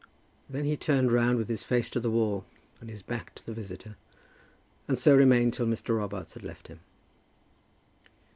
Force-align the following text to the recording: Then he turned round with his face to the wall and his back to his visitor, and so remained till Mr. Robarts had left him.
Then 0.49 0.63
he 0.65 0.75
turned 0.77 1.11
round 1.11 1.37
with 1.37 1.47
his 1.47 1.61
face 1.61 1.87
to 1.91 1.99
the 1.99 2.09
wall 2.09 2.43
and 2.79 2.89
his 2.89 3.03
back 3.03 3.35
to 3.35 3.43
his 3.45 3.55
visitor, 3.55 3.97
and 4.87 4.97
so 4.97 5.15
remained 5.15 5.53
till 5.53 5.67
Mr. 5.67 5.95
Robarts 5.95 6.33
had 6.33 6.43
left 6.43 6.69
him. 6.69 6.79